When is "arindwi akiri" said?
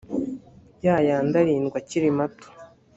1.41-2.09